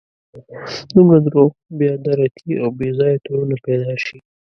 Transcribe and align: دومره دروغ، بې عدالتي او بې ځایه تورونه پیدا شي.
دومره 0.93 1.17
دروغ، 1.25 1.51
بې 1.77 1.87
عدالتي 1.97 2.51
او 2.63 2.67
بې 2.77 2.89
ځایه 2.99 3.21
تورونه 3.25 3.55
پیدا 3.65 3.93
شي. 4.05 4.17